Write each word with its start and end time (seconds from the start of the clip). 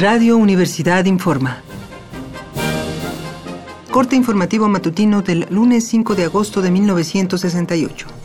Radio 0.00 0.38
Universidad 0.38 1.04
informa. 1.04 1.62
Corte 3.90 4.16
informativo 4.16 4.66
matutino 4.66 5.20
del 5.20 5.46
lunes 5.50 5.88
5 5.88 6.14
de 6.14 6.24
agosto 6.24 6.62
de 6.62 6.70
1968. 6.70 8.19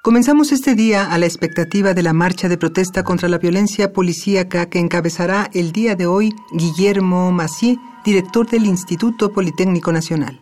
Comenzamos 0.00 0.52
este 0.52 0.76
día 0.76 1.12
a 1.12 1.18
la 1.18 1.26
expectativa 1.26 1.92
de 1.92 2.04
la 2.04 2.12
marcha 2.12 2.48
de 2.48 2.56
protesta 2.56 3.02
contra 3.02 3.28
la 3.28 3.38
violencia 3.38 3.92
policíaca 3.92 4.66
que 4.66 4.78
encabezará 4.78 5.50
el 5.52 5.72
día 5.72 5.96
de 5.96 6.06
hoy 6.06 6.32
Guillermo 6.52 7.32
Macié, 7.32 7.78
director 8.04 8.48
del 8.48 8.66
Instituto 8.66 9.32
Politécnico 9.32 9.90
Nacional. 9.90 10.40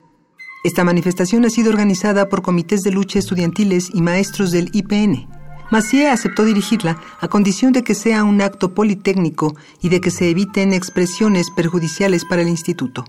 Esta 0.63 0.85
manifestación 0.85 1.47
ha 1.47 1.51
sido 1.51 1.71
organizada 1.71 2.29
por 2.29 2.43
comités 2.43 2.83
de 2.83 2.91
lucha 2.91 3.19
estudiantiles 3.19 3.89
y 3.95 4.03
maestros 4.03 4.51
del 4.51 4.69
IPN. 4.75 5.27
Macié 5.71 6.11
aceptó 6.11 6.45
dirigirla 6.45 7.01
a 7.21 7.29
condición 7.29 7.73
de 7.73 7.83
que 7.83 7.95
sea 7.95 8.25
un 8.25 8.43
acto 8.43 8.75
politécnico 8.75 9.57
y 9.81 9.89
de 9.89 10.03
que 10.03 10.11
se 10.11 10.29
eviten 10.29 10.75
expresiones 10.75 11.51
perjudiciales 11.51 12.27
para 12.27 12.43
el 12.43 12.49
instituto. 12.49 13.05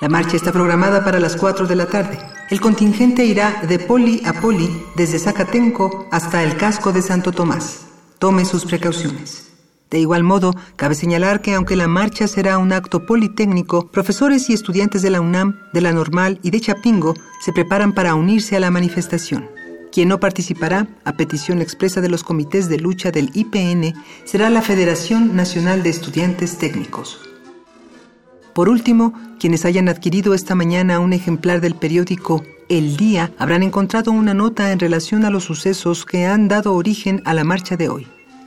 La 0.00 0.08
marcha 0.08 0.34
está 0.34 0.50
programada 0.50 1.04
para 1.04 1.20
las 1.20 1.36
4 1.36 1.66
de 1.66 1.76
la 1.76 1.84
tarde. 1.84 2.18
El 2.48 2.58
contingente 2.58 3.26
irá 3.26 3.60
de 3.68 3.78
poli 3.78 4.22
a 4.24 4.32
poli 4.32 4.70
desde 4.96 5.18
Zacatenco 5.18 6.08
hasta 6.10 6.42
el 6.42 6.56
casco 6.56 6.90
de 6.90 7.02
Santo 7.02 7.32
Tomás. 7.32 7.82
Tome 8.18 8.46
sus 8.46 8.64
precauciones. 8.64 9.52
De 9.90 9.98
igual 9.98 10.22
modo, 10.22 10.54
cabe 10.76 10.94
señalar 10.94 11.42
que 11.42 11.52
aunque 11.52 11.76
la 11.76 11.86
marcha 11.86 12.28
será 12.28 12.56
un 12.56 12.72
acto 12.72 13.04
politécnico, 13.04 13.88
profesores 13.88 14.48
y 14.48 14.54
estudiantes 14.54 15.02
de 15.02 15.10
la 15.10 15.20
UNAM, 15.20 15.58
de 15.74 15.82
la 15.82 15.92
Normal 15.92 16.38
y 16.42 16.50
de 16.50 16.60
Chapingo 16.60 17.12
se 17.44 17.52
preparan 17.52 17.92
para 17.92 18.14
unirse 18.14 18.56
a 18.56 18.60
la 18.60 18.70
manifestación. 18.70 19.50
Quien 19.92 20.08
no 20.08 20.18
participará, 20.18 20.86
a 21.04 21.12
petición 21.12 21.60
expresa 21.60 22.00
de 22.00 22.08
los 22.08 22.24
comités 22.24 22.70
de 22.70 22.78
lucha 22.78 23.10
del 23.10 23.32
IPN, 23.34 23.92
será 24.24 24.48
la 24.48 24.62
Federación 24.62 25.36
Nacional 25.36 25.82
de 25.82 25.90
Estudiantes 25.90 26.56
Técnicos. 26.56 27.20
Por 28.54 28.68
último, 28.68 29.12
quienes 29.40 29.64
hayan 29.64 29.88
adquirido 29.88 30.34
esta 30.34 30.54
mañana 30.54 31.00
un 31.00 31.14
ejemplar 31.14 31.62
del 31.62 31.74
periódico 31.74 32.44
El 32.68 32.98
Día 32.98 33.32
habrán 33.38 33.62
encontrado 33.62 34.12
una 34.12 34.34
nota 34.34 34.70
en 34.70 34.78
relación 34.78 35.24
a 35.24 35.30
los 35.30 35.44
sucesos 35.44 36.04
que 36.04 36.26
han 36.26 36.46
dado 36.46 36.74
origen 36.74 37.22
a 37.24 37.32
la 37.32 37.42
marcha 37.42 37.76
de 37.76 37.88
hoy. 37.88 38.06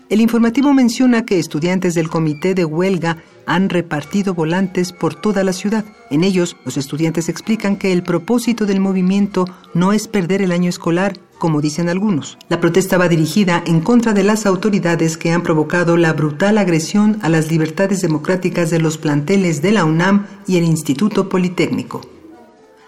El 0.10 0.22
informativo 0.22 0.72
menciona 0.72 1.26
que 1.26 1.40
estudiantes 1.40 1.96
del 1.96 2.10
comité 2.10 2.54
de 2.54 2.64
huelga 2.64 3.18
han 3.48 3.70
repartido 3.70 4.36
volantes 4.36 4.92
por 4.94 5.16
toda 5.16 5.44
la 5.44 5.52
ciudad. 5.52 5.84
En 6.12 6.24
ellos, 6.24 6.56
los 6.64 6.78
estudiantes 6.78 7.28
explican 7.28 7.76
que 7.76 7.92
el 7.92 8.04
propósito 8.04 8.68
del 8.68 8.80
movimiento 8.80 9.46
no 9.74 9.94
es 9.94 10.08
perder 10.08 10.44
el 10.44 10.52
año 10.52 10.70
escolar, 10.70 11.18
como 11.44 11.60
dicen 11.60 11.90
algunos. 11.90 12.38
La 12.48 12.62
protesta 12.62 12.98
va 12.98 13.10
dirigida 13.10 13.64
en 13.68 13.82
contra 13.82 14.14
de 14.14 14.24
las 14.24 14.46
autoridades 14.46 15.18
que 15.18 15.34
han 15.34 15.44
provocado 15.44 15.98
la 15.98 16.14
brutal 16.14 16.58
agresión 16.58 17.20
a 17.22 17.28
las 17.28 17.52
libertades 17.52 18.00
democráticas 18.00 18.70
de 18.70 18.80
los 18.80 18.98
planteles 18.98 19.62
de 19.62 19.74
la 19.74 19.84
UNAM 19.84 20.26
y 20.48 20.56
el 20.56 20.64
Instituto 20.64 21.28
Politécnico. 21.28 22.00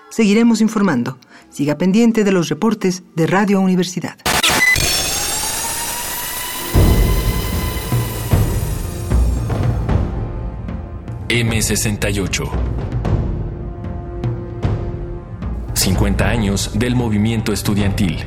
Seguiremos 0.09 0.61
informando. 0.61 1.17
Siga 1.49 1.77
pendiente 1.77 2.23
de 2.23 2.31
los 2.31 2.47
reportes 2.47 3.03
de 3.17 3.27
Radio 3.27 3.59
Universidad. 3.59 4.15
M68 11.27 12.49
50 15.73 16.25
años 16.25 16.71
del 16.73 16.95
movimiento 16.95 17.51
estudiantil. 17.51 18.25